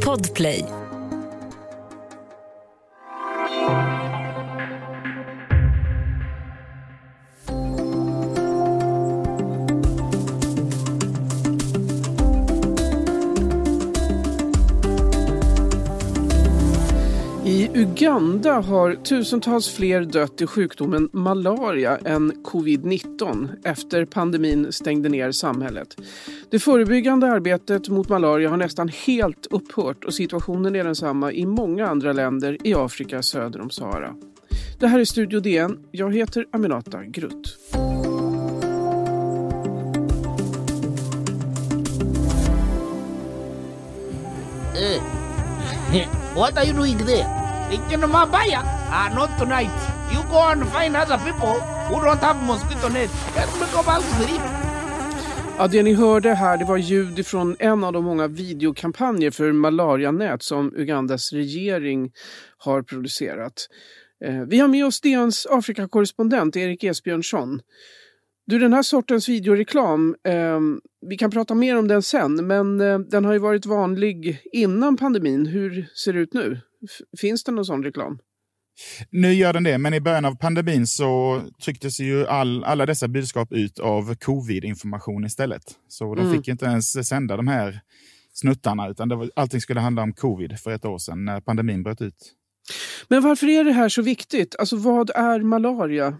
[0.00, 0.75] Podplay.
[18.16, 25.96] Uganda har tusentals fler dött i sjukdomen malaria än covid-19 efter pandemin stängde ner samhället.
[26.50, 31.86] Det förebyggande arbetet mot malaria har nästan helt upphört och situationen är densamma i många
[31.86, 34.14] andra länder i Afrika söder om Sahara.
[34.78, 35.78] Det här är Studio DN.
[35.90, 37.58] Jag heter Aminata Grutt.
[44.74, 45.02] Eh.
[46.36, 47.45] What are you doing there?
[47.70, 48.62] Thinking of Mabaya?
[48.90, 49.78] Ah, not tonight.
[50.12, 53.10] You go and find other people who don't have mosquito net.
[53.34, 54.42] Let me go back to sleep.
[55.58, 59.52] Ja, det ni hörde här det var ljud från en av de många videokampanjer för
[59.52, 62.12] malarianät som Ugandas regering
[62.58, 63.68] har producerat.
[64.24, 67.60] Eh, vi har med oss DNs Afrikakorrespondent Erik Esbjörnsson.
[68.46, 70.60] Du, den här sortens videoreklam, eh,
[71.06, 74.96] vi kan prata mer om den sen, men eh, den har ju varit vanlig innan
[74.96, 75.46] pandemin.
[75.46, 76.60] Hur ser det ut nu?
[77.20, 78.18] Finns det någon sån reklam?
[79.10, 83.08] Nu gör den det, men i början av pandemin så trycktes ju all, alla dessa
[83.08, 85.62] budskap ut av covid-information istället.
[85.88, 86.36] Så de Mm.
[86.38, 87.80] fick inte ens sända de här
[88.32, 91.82] snuttarna, utan det var, allting skulle handla om covid för ett år sedan när pandemin
[91.82, 92.32] bröt ut.
[93.08, 94.56] Men varför är det här så viktigt?
[94.58, 96.18] Alltså vad är malaria?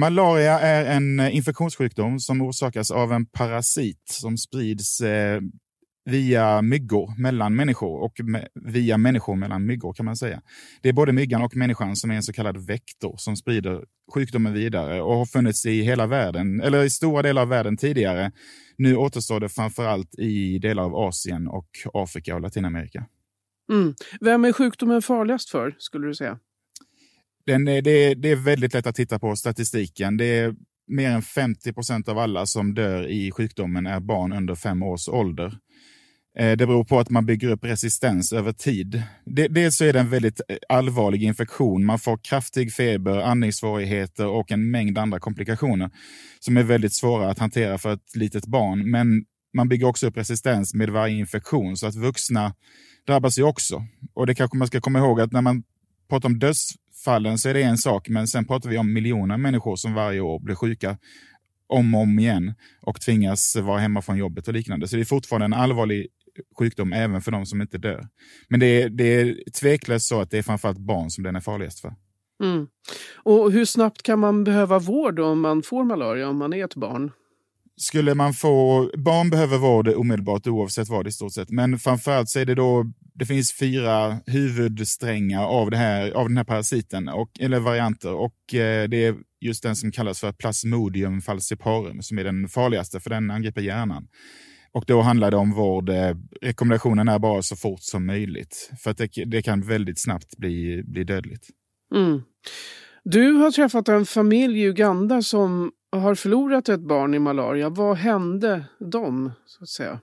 [0.00, 5.40] Malaria är en infektionssjukdom som orsakas av en parasit som sprids eh,
[6.04, 10.42] via myggor mellan människor och me via människor mellan myggor kan man säga.
[10.82, 14.52] Det är både myggan och människan som är en så kallad vektor som sprider sjukdomen
[14.52, 18.32] vidare och har funnits i hela världen, eller i stora delar av världen tidigare.
[18.76, 23.06] Nu återstår det framför allt i delar av Asien och Afrika och Latinamerika.
[23.72, 23.94] Mm.
[24.20, 26.38] Vem är sjukdomen farligast för, skulle du säga?
[27.46, 30.16] Den är, det, är, det är väldigt lätt att titta på statistiken.
[30.16, 30.54] Det är
[30.86, 35.08] mer än 50 procent av alla som dör i sjukdomen är barn under fem års
[35.08, 35.58] ålder.
[36.38, 39.02] Eh, det beror på att man bygger upp resistens över tid.
[39.50, 41.84] Dels så är det en väldigt eh, allvarlig infektion.
[41.84, 45.90] Man får kraftig feber, andningssvårigheter och en mängd andra komplikationer
[46.40, 48.90] som är väldigt svåra att hantera för ett litet barn.
[48.90, 49.24] Men
[49.54, 52.54] man bygger också upp resistens med varje infektion så att vuxna
[53.06, 53.86] drabbas ju också.
[54.14, 55.62] Och det kanske man ska komma ihåg att när man
[56.08, 59.76] pratar om dödsfallen så är det en sak, men sen pratar vi om miljoner människor
[59.76, 60.98] som varje år blir sjuka
[61.66, 64.88] om och om igen och tvingas vara hemma från jobbet och liknande.
[64.88, 66.06] Så det är fortfarande en allvarlig
[66.58, 68.08] sjukdom även för de som inte dör.
[68.48, 71.40] Men det är, det är tveklöst så att det är framförallt barn som den är
[71.40, 71.94] farligast för.
[72.42, 72.66] Mm.
[73.14, 76.74] Och hur snabbt kan man behöva vård om man får malaria om man är ett
[76.74, 77.10] barn?
[77.76, 82.38] Skulle man få, barn behöver vård omedelbart oavsett vad i stort sett, men framförallt så
[82.38, 82.84] är det då,
[83.14, 88.54] det finns fyra huvudsträngar av, det här, av den här parasiten, och, eller varianter, och
[88.54, 93.10] eh, det är just den som kallas för Plasmodium falciparum som är den farligaste, för
[93.10, 94.06] den angriper hjärnan.
[94.74, 98.90] Och då handlar det om vård, eh, rekommendationen är bara så fort som möjligt, för
[98.90, 101.48] att det, det kan väldigt snabbt bli, bli dödligt.
[101.94, 102.22] Mm.
[103.04, 107.68] Du har träffat en familj i Uganda som har förlorat ett barn i malaria.
[107.68, 110.00] Vad hände dem, så att säga?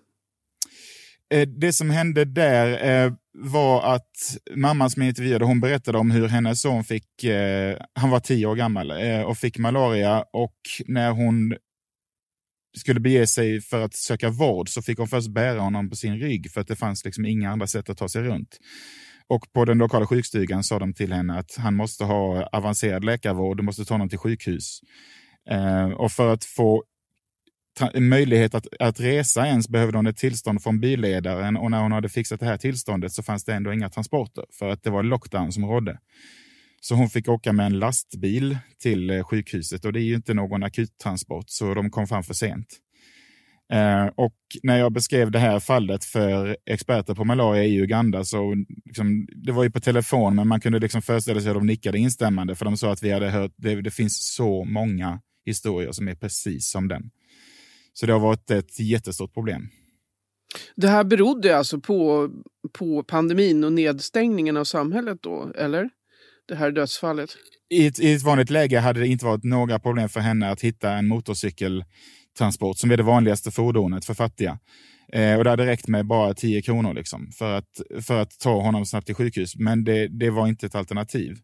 [1.34, 6.12] Eh, Det som hände där eh, var att mamman som jag intervjuade, hon berättade om
[6.12, 7.08] hur hennes son fick,
[7.94, 8.94] han var tio år gammal
[9.26, 10.56] och fick malaria och
[10.88, 11.56] när hon
[12.78, 16.20] skulle bege sig för att söka vård så fick hon först bära honom på sin
[16.20, 18.58] rygg för att det fanns liksom inga andra sätt att ta sig runt.
[19.28, 23.58] Och på den lokala sjukstugan sa de till henne att han måste ha avancerad läkarvård,
[23.58, 24.80] du måste ta honom till sjukhus.
[25.50, 26.84] Eh, och för att få
[27.94, 32.10] möjlighet att, att resa ens behövde hon ett tillstånd från billedaren och när hon hade
[32.10, 35.52] fixat det här tillståndet så fanns det ändå inga transporter för att det var lockdown
[35.52, 36.00] som rådde.
[36.84, 40.34] Så hon fick åka med en lastbil till eh, sjukhuset och det är ju inte
[40.34, 42.68] någon akuttransport så de kom fram för sent.
[43.74, 48.56] Eh, och när jag beskrev det här fallet för experter på malaria i Uganda så
[48.86, 51.98] liksom, det var ju på telefon men man kunde liksom föreställa sig att de nickade
[51.98, 56.08] instämmande för de sa att vi hade hört, det, det finns så många historier som
[56.08, 57.12] är precis som den.
[57.94, 59.70] Så det har varit ett jättestort problem.
[60.76, 62.30] Det här berodde alltså på,
[62.74, 65.90] på pandemin och nedstängningen av samhället då, eller?
[66.52, 67.30] Det här dödsfallet.
[67.70, 70.62] I ett, I ett vanligt läge hade det inte varit några problem för henne att
[70.62, 74.60] hitta en motorcykeltransport som är det vanligaste fordonet för fattiga.
[75.14, 78.62] Eh, och det hade räckt med bara 10 kronor liksom, för, att, för att ta
[78.62, 79.56] honom snabbt till sjukhus.
[79.56, 81.38] Men det, det var inte ett alternativ.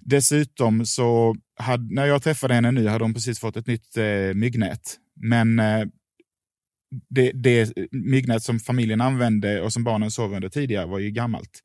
[0.00, 4.34] Dessutom så, hade, när jag träffade henne nu hade hon precis fått ett nytt eh,
[4.34, 4.96] myggnät.
[5.20, 5.84] Men eh,
[7.10, 11.62] det, det myggnät som familjen använde och som barnen sov under tidigare var ju gammalt.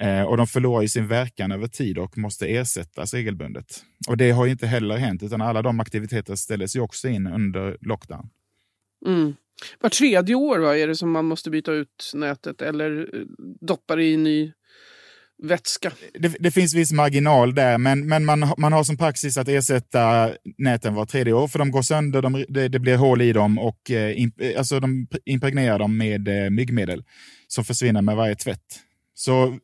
[0.00, 3.82] Eh, och de förlorar ju sin verkan över tid och måste ersättas regelbundet.
[4.08, 7.26] Och det har ju inte heller hänt, utan alla de aktiviteter ställdes ju också in
[7.26, 8.28] under lockdown.
[9.06, 9.34] Mm.
[9.80, 13.20] Var tredje år va, är det som man måste byta ut nätet eller eh,
[13.60, 14.52] doppa det i ny
[15.42, 15.92] vätska?
[16.18, 20.32] Det, det, finns viss marginal där, men, men man, man har som praxis att ersätta
[20.58, 23.58] näten var tredje år, för de går sönder, de, det, det blir hål i dem
[23.58, 27.04] och eh, imp, alltså de impregnerar dem med eh, myggmedel
[27.48, 28.80] som försvinner med varje tvätt.
[29.18, 29.56] Så eh,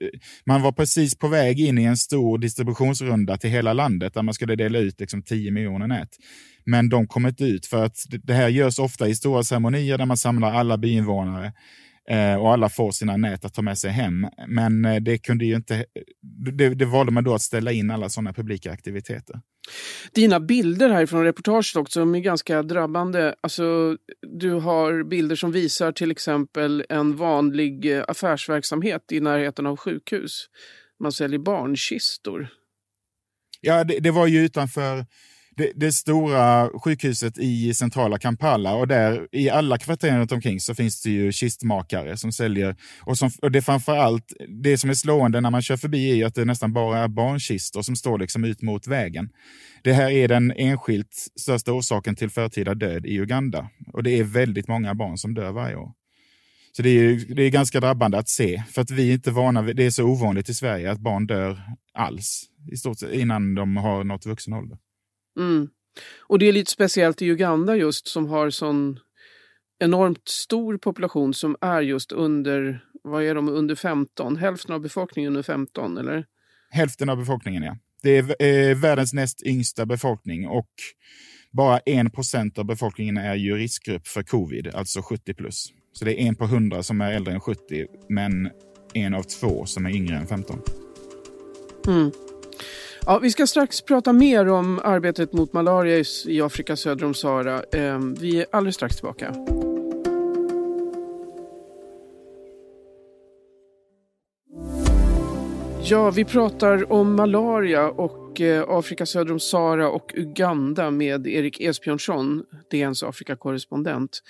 [0.47, 4.35] man var precis på väg in i en stor distributionsrunda till hela landet där man
[4.35, 6.09] skulle dela ut liksom 10 miljoner nät.
[6.65, 10.07] Men de kom inte ut för att det här görs ofta i stora ceremonier där
[10.07, 11.53] man samlar alla byinvånare
[12.41, 14.27] och alla får sina nät att ta med sig hem.
[14.49, 15.85] Men eh, det kunde ju inte,
[16.53, 19.41] det, det valde man då att ställa in alla sådana publika aktiviteter.
[20.15, 23.35] Dina bilder här från reportaget också, de är ganska drabbande.
[23.41, 23.97] Alltså,
[24.39, 30.47] du har bilder som visar till exempel en vanlig eh, affärsverksamhet i närheten av sjukhus.
[31.01, 32.49] Man säljer barnkistor.
[33.61, 35.07] Ja, det, det var ju utanför
[35.57, 40.75] det, det, stora sjukhuset i centrala Kampala och där i alla kvarter runt omkring så
[40.75, 42.77] finns det ju kistmakare som säljer.
[43.01, 44.33] Och, som, och det framför allt,
[44.63, 47.09] det som är slående när man kör förbi är ju att det nästan bara är
[47.09, 49.29] barnkistor som står liksom ut mot vägen.
[49.83, 54.25] Det här är den enskilt största orsaken till förtida död i Uganda och det är
[54.25, 55.93] väldigt många barn som dör varje år.
[56.77, 59.63] Så det är, det är ganska drabbande att se, för att vi är inte vana
[59.63, 61.63] vid, det är så ovanligt i Sverige att barn dör
[61.95, 64.79] alls i stort sett innan de har nått vuxen ålder.
[65.39, 65.69] Mm.
[66.21, 68.99] Och det är lite speciellt i Uganda just som har sån
[69.79, 74.37] enormt stor population som är just under, vad är de, under 15?
[74.37, 76.25] Hälften av befolkningen under 15 eller?
[76.71, 77.77] Hälften av befolkningen ja.
[78.03, 80.71] Det är eh, världens näst yngsta befolkning och
[81.51, 85.73] bara 1 procent av befolkningen är ju riskgrupp för covid, alltså 70 plus.
[85.93, 88.51] Så det är en på 100 som är äldre än 70, men
[88.95, 90.61] en av två som är yngre än 15.
[91.87, 92.11] Mm.
[93.07, 97.63] Ja, vi ska strax prata mer om arbetet mot malaria i Afrika söder om Sahara.
[97.73, 99.35] Ehm, vi är alldeles strax tillbaka.
[105.83, 111.61] Ja, vi pratar om malaria och eh, Afrika söder om Sahara och Uganda med Erik
[111.61, 114.23] Esbjörnsson, DNs Afrikakorrespondent.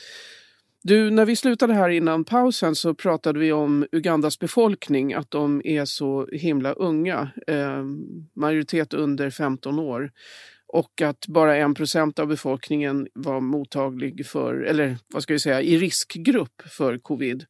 [0.85, 5.63] Du, när vi slutade här innan pausen så pratade vi om Ugandas befolkning, att de
[5.65, 7.31] är så himla unga.
[7.47, 7.85] Eh,
[8.37, 10.11] majoritet under 15 år.
[10.75, 15.63] Och att bara en procent av befolkningen var mottaglig för, eller vad ska vi säga,
[15.63, 17.45] i riskgrupp för covid.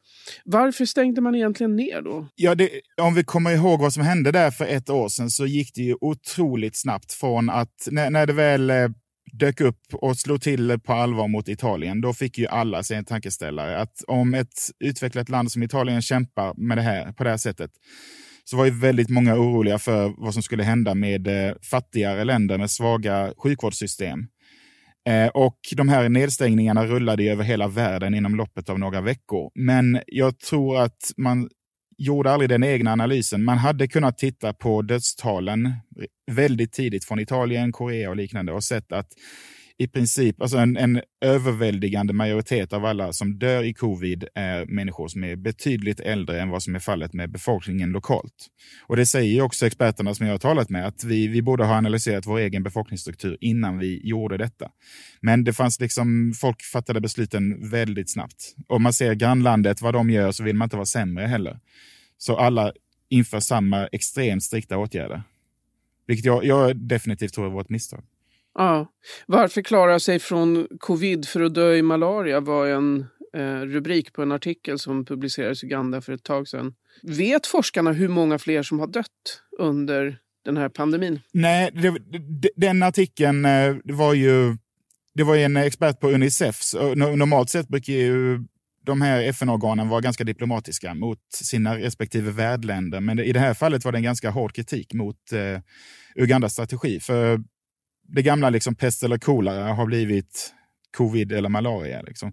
[0.44, 2.28] Varför stängde man egentligen ner då?
[2.34, 2.70] Ja, det,
[3.00, 5.82] om vi kommer ihåg vad som hände där för ett år sedan så gick det
[5.82, 8.88] ju otroligt snabbt från att när, när det väl eh,
[9.32, 13.04] dök upp och slog till på allvar mot Italien, då fick ju alla sig en
[13.04, 13.78] tankeställare.
[13.78, 17.70] Att om ett utvecklat land som Italien kämpar med det här på det här sättet,
[18.44, 22.58] så var ju väldigt många oroliga för vad som skulle hända med eh, fattigare länder
[22.58, 24.26] med svaga sjukvårdssystem.
[25.08, 29.50] Eh, och de här nedstängningarna rullade över hela världen inom loppet av några veckor.
[29.54, 31.48] Men jag tror att man
[32.02, 33.44] gjorde aldrig den egna analysen.
[33.44, 35.72] Man hade kunnat titta på dödstalen
[36.30, 39.08] väldigt tidigt från Italien, Korea och liknande och sett att
[39.78, 45.08] i princip alltså en, en överväldigande majoritet av alla som dör i covid är människor
[45.08, 48.46] som är betydligt äldre än vad som är fallet med befolkningen lokalt.
[48.86, 51.74] Och det säger också experterna som jag har talat med, att vi, vi borde ha
[51.74, 54.70] analyserat vår egen befolkningsstruktur innan vi gjorde detta.
[55.20, 58.54] Men det fanns liksom, folk fattade besluten väldigt snabbt.
[58.68, 61.58] Om man ser grannlandet, vad de gör, så vill man inte vara sämre heller.
[62.18, 62.72] Så alla
[63.08, 65.22] inför samma extremt strikta åtgärder.
[66.06, 68.04] Vilket jag, jag definitivt tror var ett misstag.
[68.54, 68.92] Ja.
[69.26, 73.06] Varför klara sig från covid för att dö i malaria var en
[73.36, 76.74] eh, rubrik på en artikel som publicerades i Uganda för ett tag sedan.
[77.02, 81.20] Vet forskarna hur många fler som har dött under den här pandemin?
[81.32, 84.56] Nej, det, den artikeln eh, var ju
[85.14, 86.74] det var en expert på Unicef.
[86.74, 88.40] Eh, normalt sett brukar ju
[88.86, 93.00] de här FN-organen vara ganska diplomatiska mot sina respektive värdländer.
[93.00, 95.60] Men i det här fallet var det en ganska hård kritik mot eh,
[96.22, 97.00] Ugandas strategi.
[97.00, 97.40] För
[98.08, 100.54] det gamla liksom pest eller kolera har blivit
[100.96, 102.02] covid eller malaria.
[102.02, 102.32] Liksom.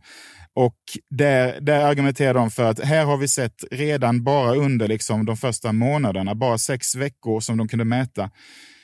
[0.53, 0.77] Och
[1.09, 5.38] där, där argumenterar de för att här har vi sett redan bara under liksom de
[5.38, 8.31] första månaderna, bara sex veckor som de kunde mäta,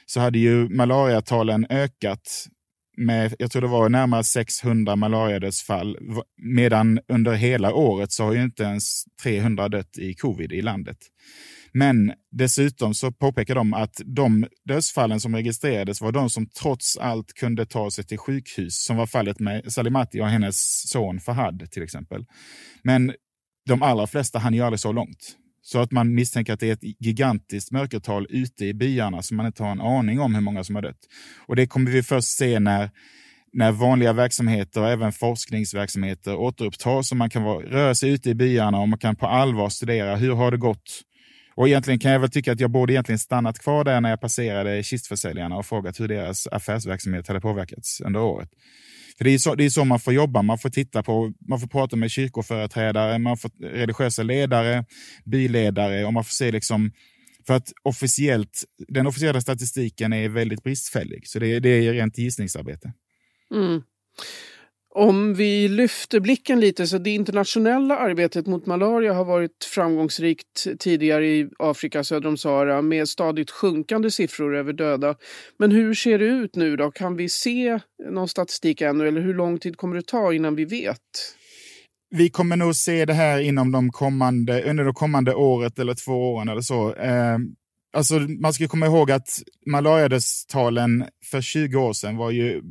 [0.05, 2.47] så hade ju malariatalen ökat
[2.97, 5.97] med, jag tror det var närmare 600 malariadödsfall,
[6.37, 10.97] medan under hela året så har ju inte ens 300 dött i covid i landet.
[11.77, 17.33] Men dessutom så påpekar de att de dödsfallen som registrerades var de som trots allt
[17.33, 21.83] kunde ta sig till sjukhus, som var fallet med Salimati och hennes son Fahad till
[21.83, 22.25] exempel.
[22.83, 23.13] Men
[23.67, 25.35] de allra flesta hann ju aldrig så långt.
[25.61, 29.45] Så att man misstänker att det är ett gigantiskt mörkertal ute i byarna som man
[29.45, 30.99] inte har en aning om hur många som har dött.
[31.47, 32.91] Och det kommer vi först se när,
[33.53, 38.35] när vanliga verksamheter och även forskningsverksamheter återupptas och man kan vara, röra sig ute i
[38.35, 41.01] byarna och man kan på allvar studera hur har det gått
[41.55, 44.21] och egentligen kan jag väl tycka att jag borde egentligen stannat kvar där när jag
[44.21, 48.49] passerade kistförsäljarna och frågat hur deras affärsverksamhet hade påverkats under året.
[49.17, 51.59] För det är, så, det är så man får jobba, man får titta på, man
[51.59, 54.85] får prata med kyrkoföreträdare, man får religiösa ledare,
[55.25, 56.91] biledare och man får se liksom
[57.47, 62.93] för att officiellt, den officiella statistiken är väldigt bristfällig, så det, det är rent gissningsarbete.
[63.53, 63.81] Mm.
[64.97, 71.27] Om vi lyfter blicken lite så det internationella arbetet mot malaria har varit framgångsrikt tidigare
[71.27, 75.15] i Afrika söder om Sahara med stadigt sjunkande siffror över döda.
[75.59, 76.91] Men hur ser det ut nu då?
[76.91, 77.79] Kan vi se
[78.11, 80.99] någon statistik ännu eller hur lång tid kommer det ta innan vi vet?
[82.09, 86.33] Vi kommer nog se det här inom de kommande, under det kommande året eller två
[86.33, 86.93] åren eller så.
[86.93, 87.37] Eh,
[87.97, 89.29] alltså man ska komma ihåg att
[89.65, 92.61] malariadödstalen för 20 år sedan var ju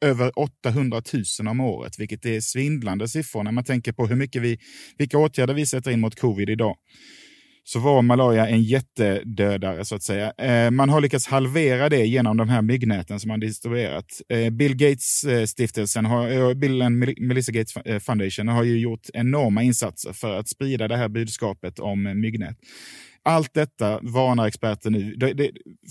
[0.00, 1.02] över 800
[1.40, 4.58] 000 om året, vilket är svindlande siffror när man tänker på hur mycket vi,
[4.98, 6.76] vilka åtgärder vi sätter in mot covid idag.
[7.64, 10.32] Så var malaria en jättedödare så att säga.
[10.38, 14.22] Eh, man har lyckats halvera det genom de här myggnäten som man distribuerat.
[14.28, 20.12] Eh, Bill Gates-stiftelsen, har, eh, Bill and Melissa Gates Foundation, har ju gjort enorma insatser
[20.12, 22.56] för att sprida det här budskapet om myggnät.
[23.22, 25.16] Allt detta varnar experter nu.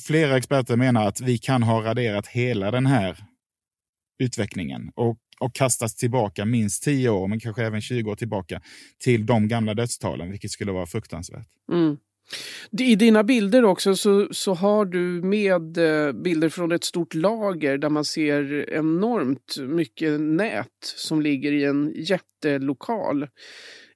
[0.08, 3.18] Flera experter menar att vi kan ha raderat hela den här
[4.20, 8.62] utvecklingen och, och kastas tillbaka minst 10 år, men kanske även 20 år tillbaka
[9.00, 11.48] till de gamla dödstalen, vilket skulle vara fruktansvärt.
[11.72, 11.98] Mm.
[12.80, 17.78] I dina bilder också så, så har du med eh, bilder från ett stort lager
[17.78, 23.24] där man ser enormt mycket nät som ligger i en jättelokal.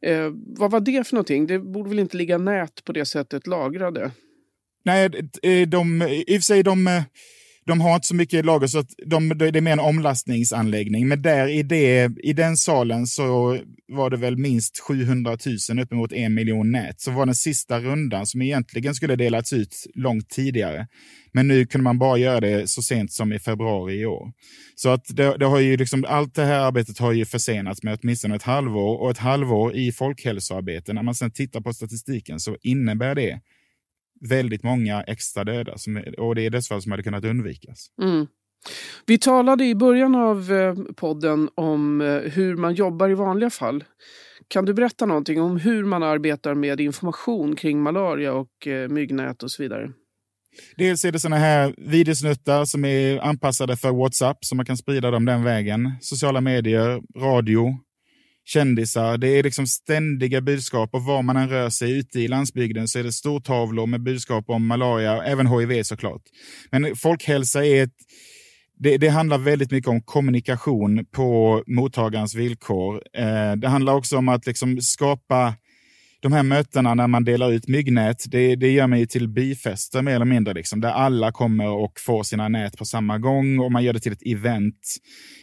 [0.02, 1.48] Eh, vad var det för någonting?
[1.48, 4.12] Det borde väl inte ligga nät på det sättet lagrade?
[4.84, 5.10] Nej,
[5.68, 7.04] de, i och för sig de eh,
[7.66, 11.08] de har inte så mycket lager, så att de, det är mer en omlastningsanläggning.
[11.08, 15.38] Men där i, det, i den salen så var det väl minst 700
[15.70, 17.02] 000, uppemot en miljon nät.
[17.02, 20.88] Så var den sista rundan som egentligen skulle delats ut långt tidigare.
[21.34, 24.32] Men nu kunde man bara göra det så sent som i februari i år.
[24.76, 28.00] Så att det, det har ju liksom, allt det här arbetet har ju försenats med
[28.02, 30.94] åtminstone ett halvår och ett halvår i folkhälsoarbete.
[30.94, 33.40] När man sedan tittar på statistiken så innebär det
[34.30, 37.88] väldigt många extra döda som, och det är dödsfall som hade kunnat undvikas.
[38.02, 38.28] Mm.
[39.06, 43.84] Vi talade i början av eh, podden om eh, hur man jobbar i vanliga fall.
[44.48, 49.44] Kan du berätta någonting om hur man arbetar med information kring malaria och eh, myggnät
[49.44, 49.92] och så vidare?
[50.78, 55.12] Dels är det sådana här videosnuttar som är anpassade för WhatsApp, så man kan sprida
[55.12, 55.92] dem den vägen.
[56.02, 57.78] Sociala medier, radio,
[58.50, 59.18] kändisar.
[59.18, 63.00] Det är liksom ständiga budskap och var man än rör sig ute i landsbygden så
[63.00, 66.22] är det stortavlor med budskap om malaria, och även HIV såklart.
[66.72, 67.94] Men folkhälsa är ett
[68.82, 73.02] det, det, handlar väldigt mycket om kommunikation på mottagarens villkor.
[73.14, 75.54] Eh, det handlar också om att liksom skapa
[76.22, 80.16] de här mötena när man delar ut myggnät, det, det gör mig till byfester mer
[80.16, 83.84] eller mindre, liksom, där alla kommer och får sina nät på samma gång och man
[83.84, 84.96] gör det till ett event.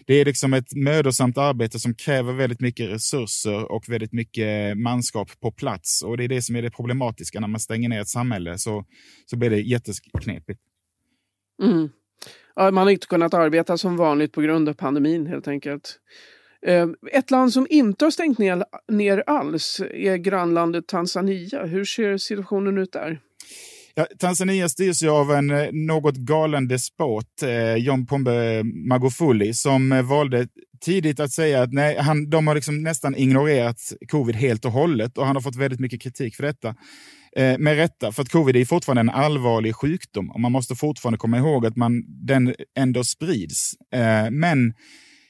[0.07, 5.41] Det är liksom ett mödosamt arbete som kräver väldigt mycket resurser och väldigt mycket manskap
[5.41, 6.03] på plats.
[6.03, 8.85] Och det är det som är det problematiska när man stänger ner ett samhälle, så,
[9.27, 10.61] så blir det jätteknepigt.
[11.63, 11.89] Mm.
[12.55, 15.99] Ja, man har inte kunnat arbeta som vanligt på grund av pandemin helt enkelt.
[16.67, 21.65] Ehm, ett land som inte har stängt ner, ner alls är grannlandet Tanzania.
[21.65, 23.21] Hur ser situationen ut där?
[23.95, 29.93] Ja, Tanzania styrs ju av en eh, något galen despot, eh, John Pombe Magufuli, som
[29.93, 30.49] eh, valde
[30.81, 35.19] tidigt att säga att nej, han, de har liksom nästan ignorerat covid helt och hållet
[35.19, 36.75] och han har fått väldigt mycket kritik för detta.
[37.37, 41.19] Eh, med rätta, för att covid är fortfarande en allvarlig sjukdom och man måste fortfarande
[41.19, 43.75] komma ihåg att man, den ändå sprids.
[43.95, 44.75] Eh, men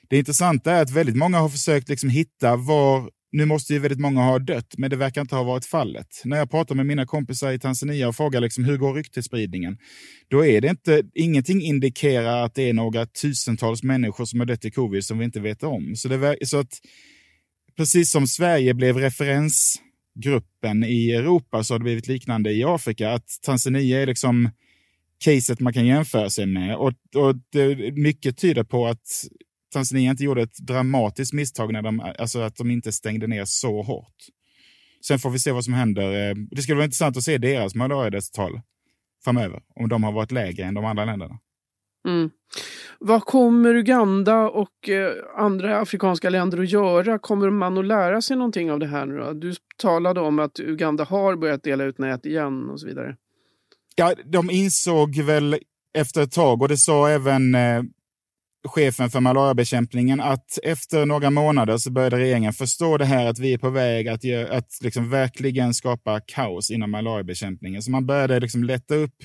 [0.09, 4.01] det intressanta är att väldigt många har försökt liksom hitta var nu måste ju väldigt
[4.01, 6.07] många ha dött, men det verkar inte ha varit fallet.
[6.25, 9.79] När jag pratar med mina kompisar i Tanzania och frågar liksom, hur går ryktesspridningen,
[10.29, 14.65] då är det inte, ingenting indikerar att det är några tusentals människor som har dött
[14.65, 15.97] i covid som vi inte vet om.
[15.97, 16.81] Så, det, så att
[17.77, 23.29] precis som Sverige blev referensgruppen i Europa så har det blivit liknande i Afrika, att
[23.43, 24.51] Tanzania är liksom
[25.25, 26.77] caset man kan jämföra sig med.
[26.77, 29.25] Och, och det, mycket tyder på att
[29.77, 33.83] Tanzania inte gjorde ett dramatiskt misstag när de, alltså att de inte stängde ner så
[33.83, 34.15] hårt.
[35.07, 36.35] Sen får vi se vad som händer.
[36.51, 38.61] Det skulle vara intressant att se deras malariadödstal
[39.25, 41.39] framöver, om de har varit lägre än de andra länderna.
[42.09, 42.31] Mm.
[42.99, 47.19] Vad kommer Uganda och eh, andra afrikanska länder att göra?
[47.19, 49.33] Kommer man att lära sig någonting av det här nu då?
[49.33, 53.17] Du talade om att Uganda har börjat dela ut nät igen och så vidare.
[53.97, 55.59] Ja, de insåg väl
[55.99, 57.83] efter ett tag, och det sa även eh,
[58.69, 63.53] chefen för malariabekämpningen, att efter några månader så började regeringen förstå det här att vi
[63.53, 64.21] är på väg att,
[64.51, 67.83] att liksom verkligen skapa kaos inom malariabekämpningen.
[67.83, 69.17] Så man började liksom lätta upp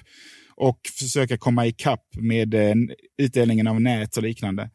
[0.55, 2.75] och försöka komma ikapp med eh,
[3.21, 4.69] utdelningen av nät och liknande.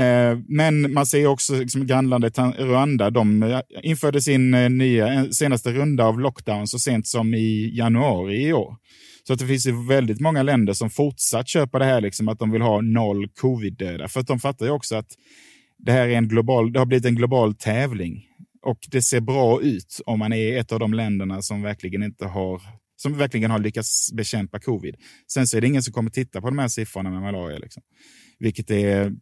[0.00, 5.28] Eh, men man ser också liksom, grannlandet Rwanda, de eh, införde sin eh, nya, eh,
[5.28, 8.76] senaste runda av lockdown så sent som i januari i år.
[9.26, 12.38] Så att det finns ju väldigt många länder som fortsatt köper det här, liksom, att
[12.38, 14.08] de vill ha noll covid-döda.
[14.08, 15.08] För att de fattar ju också att
[15.78, 18.26] det här är en global, det har blivit en global tävling.
[18.62, 22.26] Och det ser bra ut om man är ett av de länderna som verkligen inte
[22.26, 22.62] har
[23.02, 24.96] som verkligen har lyckats bekämpa covid.
[25.32, 27.82] Sen så är det ingen som kommer titta på de här siffrorna med malaria, liksom.
[28.38, 29.12] vilket är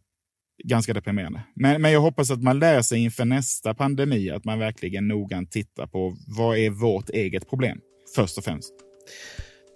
[0.63, 1.43] ganska deprimerande.
[1.55, 5.51] Men, men jag hoppas att man lär sig inför nästa pandemi att man verkligen noggrant
[5.51, 7.79] tittar på vad är vårt eget problem,
[8.15, 8.73] först och främst.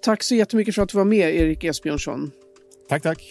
[0.06, 2.32] Tack så jättemycket för att du var med, Erik Esbjörnsson.
[2.90, 3.24] Tack, tack.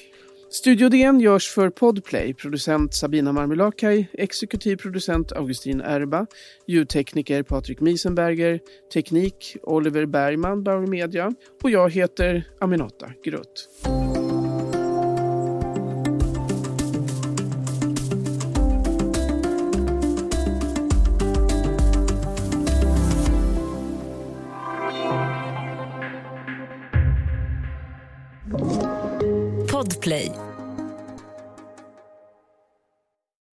[0.51, 6.27] Studio DN görs för Podplay, producent Sabina Marmelakai, exekutiv producent Augustin Erba,
[6.67, 8.61] ljudtekniker Patrik Miesenberger,
[8.93, 13.69] teknik Oliver Bergman, Bauer Media och jag heter Aminata Grutt.